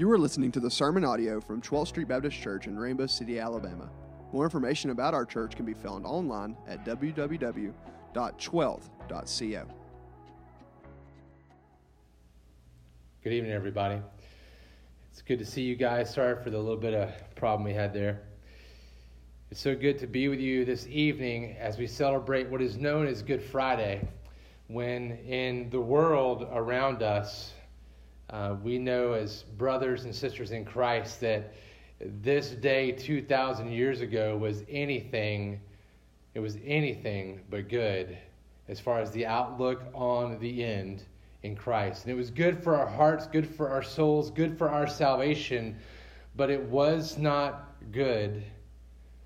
[0.00, 3.38] You are listening to the sermon audio from 12th Street Baptist Church in Rainbow City,
[3.38, 3.90] Alabama.
[4.32, 9.66] More information about our church can be found online at www.12th.co.
[13.22, 14.00] Good evening, everybody.
[15.10, 16.14] It's good to see you guys.
[16.14, 18.22] Sorry for the little bit of problem we had there.
[19.50, 23.06] It's so good to be with you this evening as we celebrate what is known
[23.06, 24.08] as Good Friday,
[24.68, 27.52] when in the world around us,
[28.30, 31.52] uh, we know as brothers and sisters in Christ that
[32.00, 35.60] this day 2,000 years ago was anything,
[36.34, 38.16] it was anything but good
[38.68, 41.02] as far as the outlook on the end
[41.42, 42.04] in Christ.
[42.04, 45.76] And it was good for our hearts, good for our souls, good for our salvation,
[46.36, 48.44] but it was not good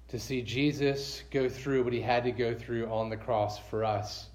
[0.09, 3.85] to see Jesus go through what he had to go through on the cross for
[3.85, 4.29] us.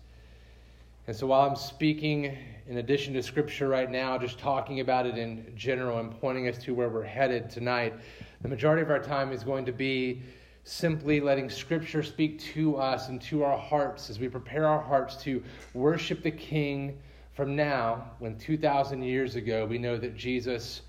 [1.08, 5.18] And so while I'm speaking in addition to scripture right now, just talking about it
[5.18, 7.96] in general and pointing us to where we're headed tonight,
[8.42, 10.22] the majority of our time is going to be
[10.64, 15.16] simply letting scripture speak to us and to our hearts as we prepare our hearts
[15.24, 17.00] to worship the King
[17.34, 20.82] from now, when 2,000 years ago we know that Jesus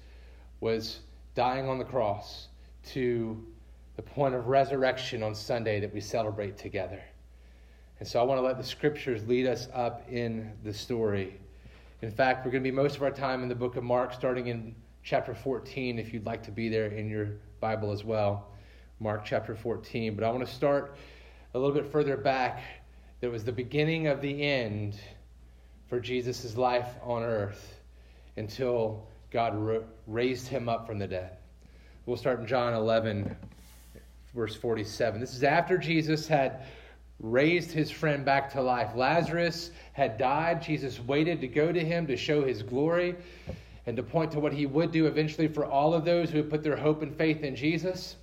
[0.61, 1.01] was
[1.35, 2.49] dying on the cross,
[2.89, 3.43] to
[3.97, 7.01] the point of resurrection on Sunday that we celebrate together.
[8.01, 11.39] And so I want to let the scriptures lead us up in the story.
[12.01, 14.15] In fact, we're going to be most of our time in the book of Mark,
[14.15, 17.29] starting in chapter 14, if you'd like to be there in your
[17.61, 18.49] Bible as well.
[19.01, 20.15] Mark chapter 14.
[20.15, 20.97] But I want to start
[21.53, 22.63] a little bit further back.
[23.21, 24.99] There was the beginning of the end
[25.89, 27.81] for Jesus' life on earth
[28.39, 31.37] until God raised him up from the dead.
[32.07, 33.37] We'll start in John 11,
[34.35, 35.21] verse 47.
[35.21, 36.65] This is after Jesus had
[37.21, 38.97] raised his friend back to life.
[38.97, 40.63] Lazarus had died.
[40.63, 43.15] Jesus waited to go to him to show his glory
[43.87, 46.51] and to point to what he would do eventually for all of those who would
[46.51, 48.17] put their hope and faith in Jesus.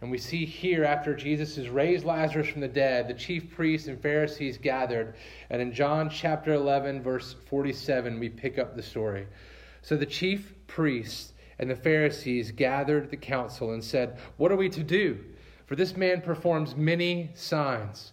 [0.00, 3.88] And we see here, after Jesus has raised Lazarus from the dead, the chief priests
[3.88, 5.14] and Pharisees gathered.
[5.48, 9.26] And in John chapter 11, verse 47, we pick up the story.
[9.80, 14.68] So the chief priests and the Pharisees gathered the council and said, What are we
[14.70, 15.18] to do?
[15.66, 18.12] For this man performs many signs.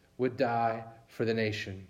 [0.17, 1.87] would die for the nation,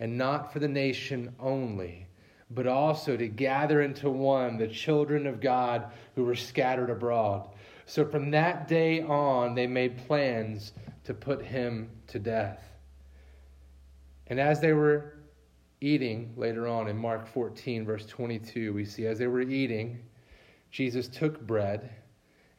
[0.00, 2.06] and not for the nation only,
[2.50, 7.48] but also to gather into one the children of God who were scattered abroad.
[7.86, 10.72] So from that day on, they made plans
[11.04, 12.62] to put him to death.
[14.28, 15.18] And as they were
[15.80, 19.98] eating, later on in Mark 14, verse 22, we see as they were eating,
[20.70, 21.90] Jesus took bread,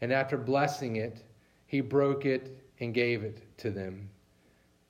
[0.02, 1.24] and after blessing it,
[1.66, 4.10] he broke it and gave it to them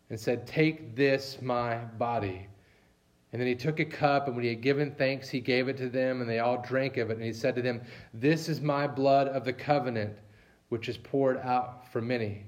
[0.10, 2.48] and said, Take this, my body.
[3.32, 5.78] And then he took a cup, and when he had given thanks, he gave it
[5.78, 7.18] to them, and they all drank of it.
[7.18, 7.82] And he said to them,
[8.14, 10.16] This is my blood of the covenant,
[10.70, 12.46] which is poured out for many.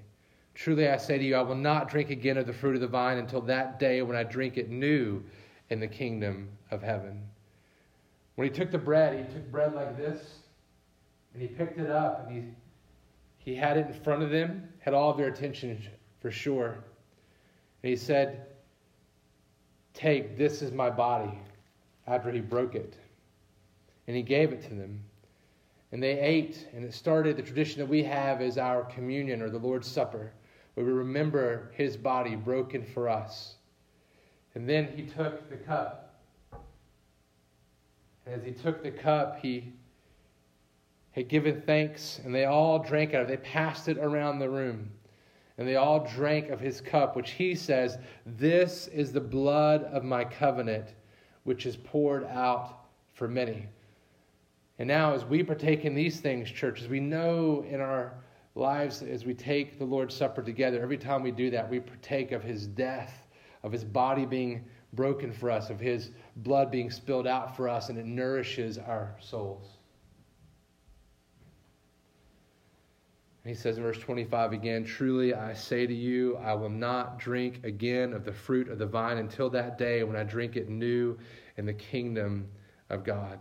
[0.54, 2.88] Truly I say to you, I will not drink again of the fruit of the
[2.88, 5.24] vine until that day when I drink it new
[5.70, 7.24] in the kingdom of heaven.
[8.36, 10.40] When he took the bread, he took bread like this,
[11.34, 14.94] and he picked it up, and he, he had it in front of them, had
[14.94, 15.82] all of their attention
[16.22, 16.78] for sure.
[17.86, 18.48] He said,
[19.94, 21.38] Take, this is my body,
[22.08, 22.96] after he broke it.
[24.08, 25.00] And he gave it to them.
[25.92, 29.50] And they ate, and it started the tradition that we have as our communion or
[29.50, 30.32] the Lord's Supper,
[30.74, 33.56] where we remember his body broken for us.
[34.56, 36.16] And then he took the cup.
[38.26, 39.74] And as he took the cup, he
[41.12, 43.44] had given thanks, and they all drank out of it.
[43.44, 44.90] They passed it around the room.
[45.58, 50.04] And they all drank of his cup, which he says, This is the blood of
[50.04, 50.94] my covenant,
[51.44, 53.68] which is poured out for many.
[54.78, 58.14] And now, as we partake in these things, church, as we know in our
[58.56, 62.34] lives, as we take the Lord's Supper together, every time we do that, we partake
[62.34, 63.28] of his death,
[63.64, 67.88] of his body being broken for us, of his blood being spilled out for us,
[67.88, 69.75] and it nourishes our souls.
[73.46, 77.60] He says in verse 25 again, Truly I say to you, I will not drink
[77.64, 81.18] again of the fruit of the vine until that day when I drink it new
[81.58, 82.48] in the kingdom
[82.90, 83.40] of God.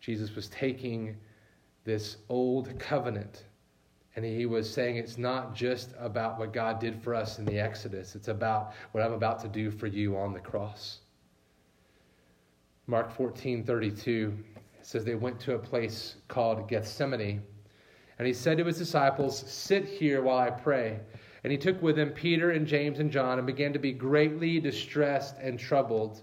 [0.00, 1.16] Jesus was taking
[1.84, 3.44] this old covenant.
[4.16, 7.60] And he was saying it's not just about what God did for us in the
[7.60, 10.98] Exodus, it's about what I'm about to do for you on the cross.
[12.86, 14.36] Mark 14 32
[14.82, 17.42] says they went to a place called Gethsemane.
[18.20, 21.00] And he said to his disciples, Sit here while I pray.
[21.42, 24.60] And he took with him Peter and James and John and began to be greatly
[24.60, 26.20] distressed and troubled.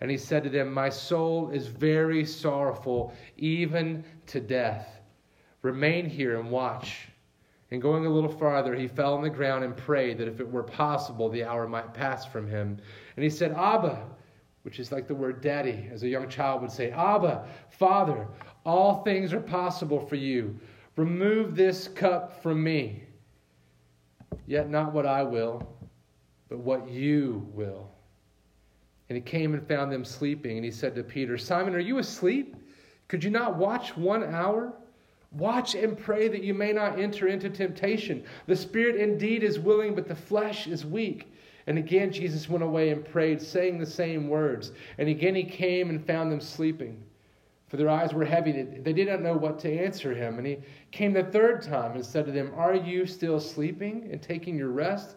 [0.00, 5.02] And he said to them, My soul is very sorrowful, even to death.
[5.60, 7.08] Remain here and watch.
[7.70, 10.50] And going a little farther, he fell on the ground and prayed that if it
[10.50, 12.78] were possible, the hour might pass from him.
[13.16, 14.02] And he said, Abba,
[14.62, 18.28] which is like the word daddy, as a young child would say, Abba, Father,
[18.64, 20.58] all things are possible for you.
[20.96, 23.02] Remove this cup from me.
[24.46, 25.76] Yet not what I will,
[26.48, 27.90] but what you will.
[29.08, 31.98] And he came and found them sleeping, and he said to Peter, Simon, are you
[31.98, 32.56] asleep?
[33.08, 34.72] Could you not watch one hour?
[35.32, 38.24] Watch and pray that you may not enter into temptation.
[38.46, 41.32] The spirit indeed is willing, but the flesh is weak.
[41.66, 44.72] And again, Jesus went away and prayed, saying the same words.
[44.98, 47.02] And again, he came and found them sleeping.
[47.74, 48.52] For their eyes were heavy.
[48.52, 50.38] They did not know what to answer him.
[50.38, 50.58] And he
[50.92, 54.68] came the third time and said to them, Are you still sleeping and taking your
[54.68, 55.16] rest?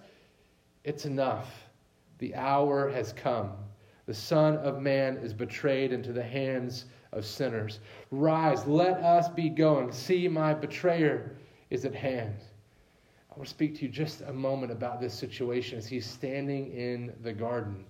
[0.83, 1.53] It's enough.
[2.17, 3.51] The hour has come.
[4.07, 7.79] The Son of Man is betrayed into the hands of sinners.
[8.09, 9.91] Rise, let us be going.
[9.91, 11.35] See, my betrayer
[11.69, 12.37] is at hand.
[13.29, 16.73] I want to speak to you just a moment about this situation as he's standing
[16.73, 17.85] in the garden.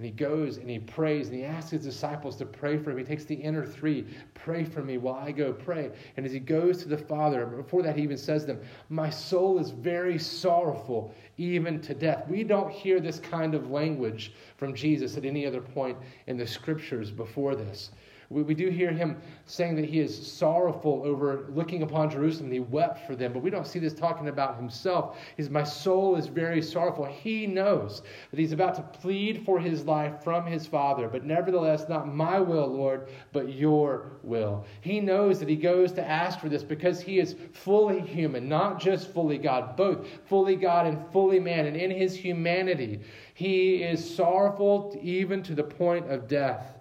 [0.00, 2.96] And he goes and he prays and he asks his disciples to pray for him.
[2.96, 5.90] He takes the inner three, pray for me while I go pray.
[6.16, 9.10] And as he goes to the Father, before that, he even says to them, My
[9.10, 12.26] soul is very sorrowful, even to death.
[12.30, 15.98] We don't hear this kind of language from Jesus at any other point
[16.28, 17.90] in the scriptures before this.
[18.30, 22.46] We, we do hear him saying that he is sorrowful over looking upon Jerusalem.
[22.46, 25.18] And he wept for them, but we don't see this talking about himself.
[25.36, 27.04] He's, My soul is very sorrowful.
[27.04, 31.88] He knows that he's about to plead for his life from his Father, but nevertheless,
[31.88, 34.64] not my will, Lord, but your will.
[34.80, 38.80] He knows that he goes to ask for this because he is fully human, not
[38.80, 41.66] just fully God, both fully God and fully man.
[41.66, 43.00] And in his humanity,
[43.34, 46.79] he is sorrowful even to the point of death.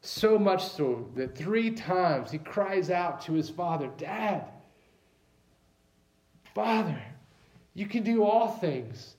[0.00, 4.44] So much so that three times he cries out to his father, Dad,
[6.54, 7.00] Father,
[7.74, 9.14] you can do all things.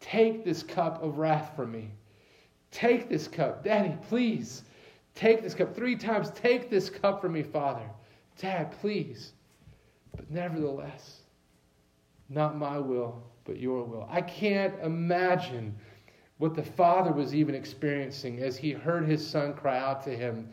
[0.00, 1.90] Take this cup of wrath from me.
[2.70, 3.64] Take this cup.
[3.64, 4.64] Daddy, please.
[5.14, 5.74] Take this cup.
[5.74, 7.88] Three times, take this cup from me, Father.
[8.38, 9.32] Dad, please.
[10.14, 11.20] But nevertheless,
[12.28, 14.06] not my will, but your will.
[14.10, 15.74] I can't imagine
[16.38, 20.48] what the father was even experiencing as he heard his son cry out to him,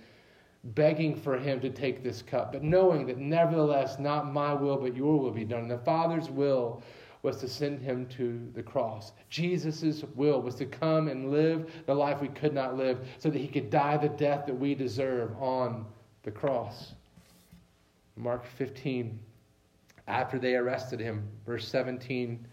[0.64, 4.96] begging for him to take this cup, but knowing that nevertheless, not my will, but
[4.96, 5.62] your will be done.
[5.62, 6.84] And the father's will
[7.22, 9.12] was to send him to the cross.
[9.30, 13.40] Jesus' will was to come and live the life we could not live so that
[13.40, 15.86] he could die the death that we deserve on
[16.24, 16.94] the cross.
[18.16, 19.20] Mark 15,
[20.08, 22.46] after they arrested him, verse 17,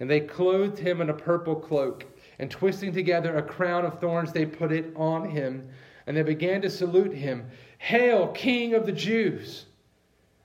[0.00, 2.04] and they clothed him in a purple cloak
[2.38, 5.68] and twisting together a crown of thorns, they put it on him,
[6.06, 7.46] and they began to salute him
[7.78, 9.66] Hail, King of the Jews!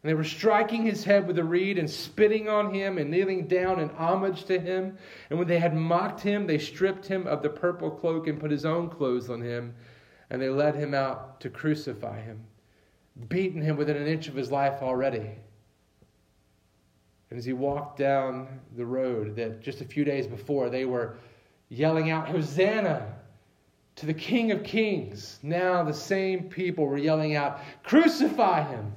[0.01, 3.47] And they were striking his head with a reed and spitting on him and kneeling
[3.47, 4.97] down in homage to him.
[5.29, 8.51] And when they had mocked him, they stripped him of the purple cloak and put
[8.51, 9.75] his own clothes on him.
[10.29, 12.43] And they led him out to crucify him,
[13.27, 15.31] beaten him within an inch of his life already.
[17.29, 21.17] And as he walked down the road that just a few days before they were
[21.69, 23.13] yelling out, Hosanna
[23.97, 25.39] to the King of Kings.
[25.41, 28.93] Now the same people were yelling out, Crucify him.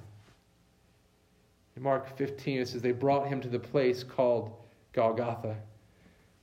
[1.77, 4.53] In Mark 15, it says, They brought him to the place called
[4.93, 5.57] Golgotha,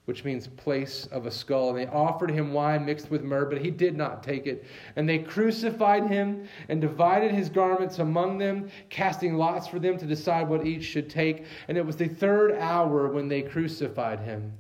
[0.06, 1.70] which means place of a skull.
[1.70, 4.66] And they offered him wine mixed with myrrh, but he did not take it.
[4.96, 10.06] And they crucified him and divided his garments among them, casting lots for them to
[10.08, 11.46] decide what each should take.
[11.68, 14.52] And it was the third hour when they crucified him.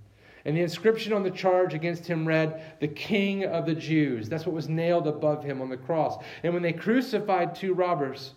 [0.47, 4.29] And the inscription on the charge against him read, The King of the Jews.
[4.29, 6.23] That's what was nailed above him on the cross.
[6.41, 8.31] And when they crucified two robbers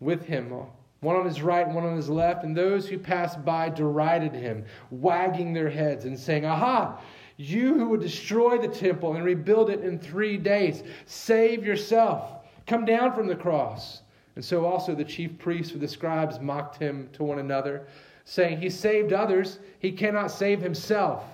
[0.00, 0.54] with him,
[1.00, 4.32] one on his right and one on his left, and those who passed by derided
[4.32, 6.98] him, wagging their heads and saying, Aha!
[7.36, 12.46] You who would destroy the temple and rebuild it in three days, save yourself.
[12.66, 14.00] Come down from the cross.
[14.34, 17.86] And so also the chief priests with the scribes mocked him to one another
[18.24, 21.24] saying, He saved others, He cannot save Himself.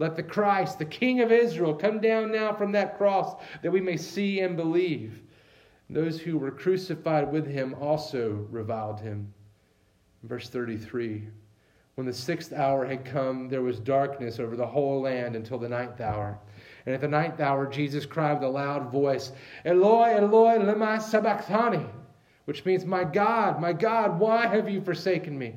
[0.00, 3.82] Let the Christ, the King of Israel, come down now from that cross that we
[3.82, 5.20] may see and believe.
[5.90, 9.34] Those who were crucified with him also reviled him.
[10.22, 11.28] Verse 33
[11.96, 15.68] When the sixth hour had come, there was darkness over the whole land until the
[15.68, 16.38] ninth hour.
[16.86, 19.32] And at the ninth hour, Jesus cried with a loud voice,
[19.66, 21.84] Eloi, Eloi, lema sabachthani,
[22.46, 25.56] which means, My God, my God, why have you forsaken me?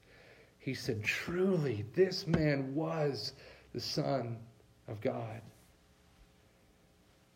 [0.61, 3.33] he said, Truly, this man was
[3.73, 4.37] the Son
[4.87, 5.41] of God.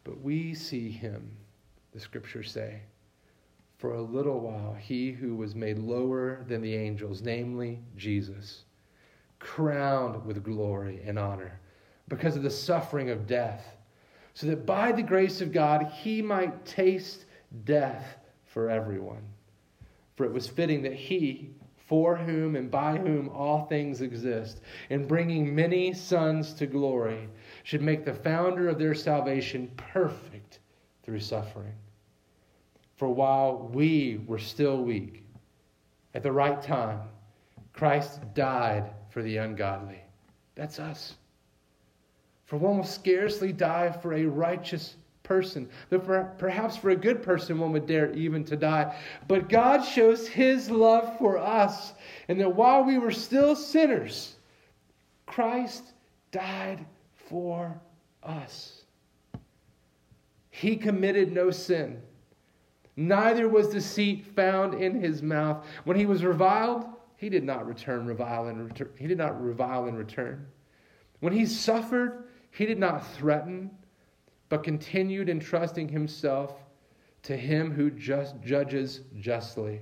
[0.03, 1.31] But we see him,
[1.91, 2.81] the scriptures say,
[3.79, 8.63] for a little while, he who was made lower than the angels, namely Jesus,
[9.39, 11.59] crowned with glory and honor
[12.07, 13.75] because of the suffering of death,
[14.35, 17.25] so that by the grace of God he might taste
[17.63, 19.23] death for everyone.
[20.15, 21.55] For it was fitting that he,
[21.85, 27.29] for whom and by whom all things exist, in bringing many sons to glory,
[27.63, 30.59] should make the founder of their salvation perfect
[31.03, 31.73] through suffering.
[32.95, 35.23] For while we were still weak,
[36.13, 37.01] at the right time,
[37.73, 40.01] Christ died for the ungodly.
[40.55, 41.15] That's us.
[42.45, 47.21] For one will scarcely die for a righteous person, but for, perhaps for a good
[47.21, 48.95] person one would dare even to die.
[49.27, 51.93] But God shows his love for us,
[52.29, 54.35] and that while we were still sinners,
[55.25, 55.83] Christ
[56.31, 57.77] died for
[58.23, 58.83] us.
[60.49, 62.01] He committed no sin.
[62.95, 65.65] Neither was deceit found in his mouth.
[65.83, 66.85] When he was reviled,
[67.17, 68.89] he did not return revile in return.
[68.97, 70.47] He did not revile in return.
[71.19, 73.69] When he suffered, he did not threaten,
[74.49, 76.63] but continued entrusting himself
[77.23, 79.81] to him who just judges justly.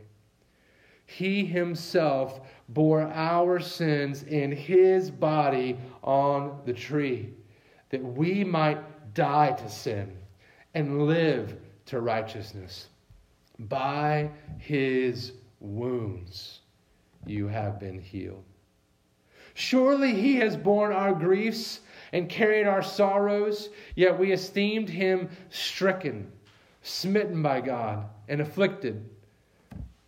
[1.05, 7.34] He himself bore our sins in his body on the tree,
[7.89, 10.15] that we might die to sin
[10.74, 12.88] and live to righteousness.
[13.60, 16.62] By his wounds
[17.25, 18.43] you have been healed.
[19.53, 21.82] Surely he has borne our griefs
[22.13, 26.32] and carried our sorrows, yet we esteemed him stricken,
[26.84, 29.10] smitten by God, and afflicted.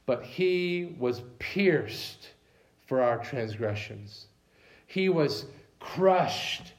[0.06, 2.30] But he was pierced
[2.86, 4.28] for our transgressions,
[4.86, 5.48] he was
[5.80, 6.74] crushed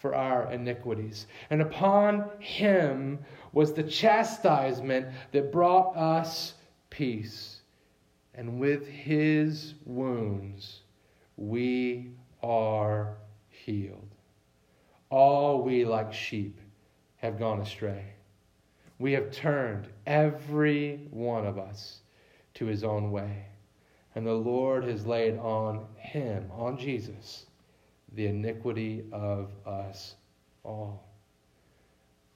[0.00, 1.26] for our iniquities.
[1.50, 3.18] And upon him
[3.52, 6.54] was the chastisement that brought us
[6.88, 7.60] peace.
[8.34, 10.80] And with his wounds,
[11.36, 13.16] we are
[13.50, 14.09] healed.
[15.10, 16.60] All we, like sheep,
[17.16, 18.04] have gone astray.
[18.98, 22.00] We have turned, every one of us,
[22.54, 23.46] to his own way.
[24.14, 27.46] And the Lord has laid on him, on Jesus,
[28.14, 30.14] the iniquity of us
[30.64, 31.04] all.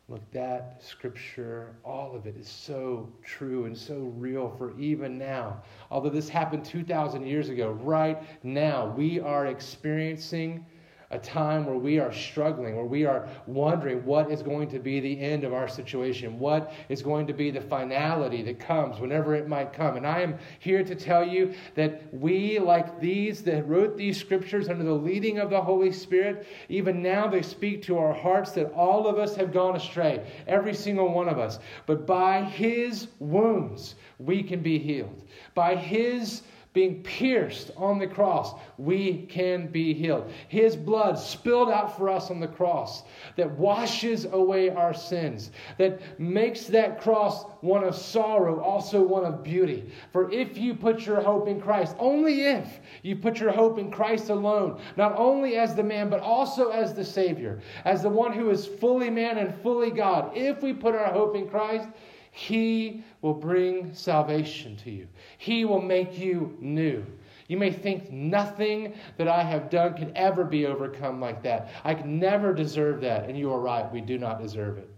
[0.08, 5.62] Look, that scripture, all of it is so true and so real for even now.
[5.90, 10.64] Although this happened 2,000 years ago, right now, we are experiencing
[11.10, 15.00] a time where we are struggling, where we are wondering what is going to be
[15.00, 19.34] the end of our situation, what is going to be the finality that comes whenever
[19.34, 19.96] it might come.
[19.96, 24.68] And I am here to tell you that we, like these that wrote these scriptures
[24.68, 28.72] under the leading of the Holy Spirit, even now they speak to our hearts that
[28.72, 31.58] all of us have gone astray, every single one of us.
[31.86, 35.22] But by His wounds, we can be healed.
[35.54, 36.42] By His
[36.74, 40.30] being pierced on the cross, we can be healed.
[40.48, 43.04] His blood spilled out for us on the cross
[43.36, 49.44] that washes away our sins, that makes that cross one of sorrow, also one of
[49.44, 49.90] beauty.
[50.12, 53.90] For if you put your hope in Christ, only if you put your hope in
[53.90, 58.32] Christ alone, not only as the man, but also as the Savior, as the one
[58.32, 61.88] who is fully man and fully God, if we put our hope in Christ,
[62.36, 65.06] he will bring salvation to you.
[65.38, 67.06] He will make you new.
[67.46, 71.70] You may think nothing that I have done can ever be overcome like that.
[71.84, 73.28] I could never deserve that.
[73.28, 74.90] And you are right, we do not deserve it.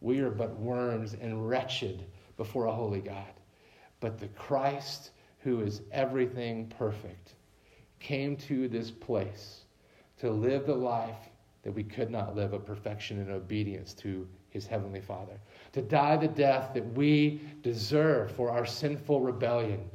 [0.00, 2.04] We are but worms and wretched
[2.36, 3.34] before a holy God.
[3.98, 7.34] But the Christ, who is everything perfect,
[7.98, 9.64] came to this place
[10.20, 11.28] to live the life
[11.64, 15.38] that we could not live, a perfection and obedience to his heavenly Father,
[15.72, 19.88] to die the death that we deserve for our sinful rebellion.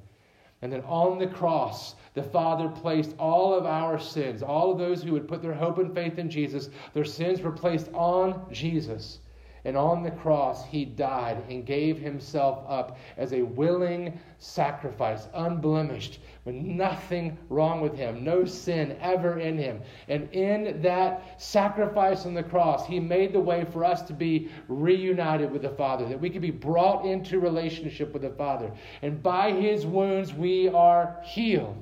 [0.62, 5.03] And then on the cross, the Father placed all of our sins, all of those
[5.03, 9.20] who would put their hope and faith in Jesus, their sins were placed on Jesus.
[9.65, 16.20] And on the cross, he died and gave himself up as a willing sacrifice, unblemished,
[16.43, 19.82] with nothing wrong with him, no sin ever in him.
[20.10, 24.50] And in that sacrifice on the cross, he made the way for us to be
[24.67, 28.70] reunited with the Father, that we could be brought into relationship with the Father.
[29.01, 31.82] And by his wounds, we are healed.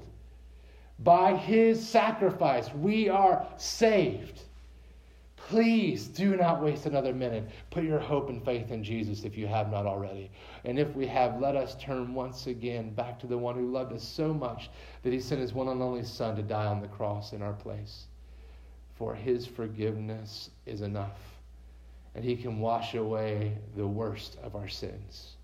[1.00, 4.44] By his sacrifice, we are saved.
[5.52, 7.44] Please do not waste another minute.
[7.72, 10.32] Put your hope and faith in Jesus if you have not already.
[10.64, 13.92] And if we have, let us turn once again back to the one who loved
[13.92, 14.70] us so much
[15.04, 17.52] that he sent his one and only Son to die on the cross in our
[17.52, 18.06] place.
[18.96, 21.20] For his forgiveness is enough,
[22.16, 25.36] and he can wash away the worst of our sins.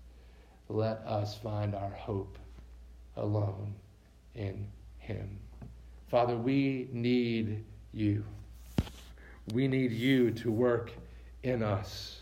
[0.70, 2.38] Let us find our hope
[3.16, 3.74] alone
[4.34, 5.38] in him.
[6.10, 7.62] Father, we need
[7.92, 8.24] you.
[9.54, 10.92] We need you to work
[11.42, 12.20] in us.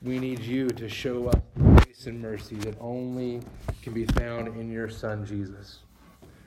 [0.00, 3.40] We need you to show us grace and mercy that only
[3.82, 5.80] can be found in your Son, Jesus.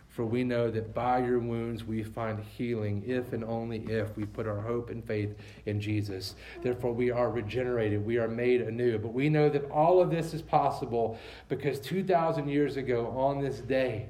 [0.08, 4.26] For we know that by your wounds we find healing if and only if we
[4.26, 5.36] put our hope and faith
[5.66, 6.36] in Jesus.
[6.62, 9.00] Therefore, we are regenerated, we are made anew.
[9.00, 11.18] But we know that all of this is possible
[11.50, 14.08] because 2,000 years ago, on this day,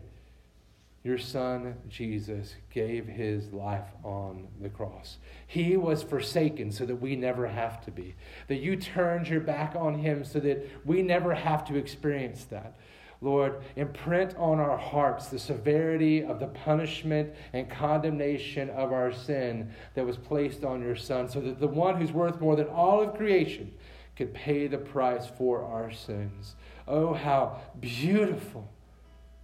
[1.03, 5.17] your son Jesus gave his life on the cross.
[5.47, 8.15] He was forsaken so that we never have to be.
[8.47, 12.75] That you turned your back on him so that we never have to experience that.
[13.23, 19.71] Lord, imprint on our hearts the severity of the punishment and condemnation of our sin
[19.93, 22.99] that was placed on your Son, so that the one who's worth more than all
[22.99, 23.71] of creation
[24.15, 26.55] could pay the price for our sins.
[26.87, 28.67] Oh, how beautiful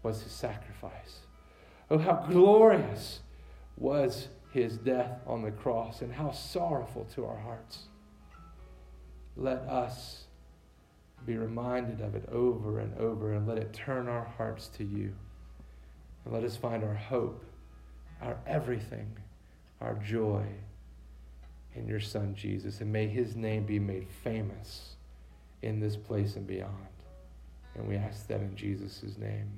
[0.01, 1.26] was his sacrifice!
[1.89, 3.22] Oh, how glorious
[3.77, 7.83] was his death on the cross, and how sorrowful to our hearts.
[9.35, 10.24] Let us
[11.25, 15.14] be reminded of it over and over, and let it turn our hearts to you.
[16.25, 17.46] And let us find our hope,
[18.22, 19.16] our everything,
[19.79, 20.44] our joy
[21.75, 22.81] in your Son, Jesus.
[22.81, 24.96] And may his name be made famous
[25.61, 26.74] in this place and beyond.
[27.75, 29.51] And we ask that in Jesus' name.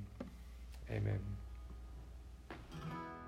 [0.91, 1.38] Amen.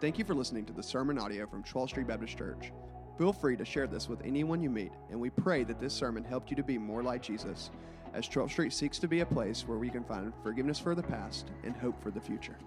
[0.01, 2.71] Thank you for listening to the sermon audio from 12th Street Baptist Church.
[3.19, 6.23] Feel free to share this with anyone you meet, and we pray that this sermon
[6.23, 7.69] helped you to be more like Jesus
[8.15, 11.03] as 12th Street seeks to be a place where we can find forgiveness for the
[11.03, 12.57] past and hope for the future.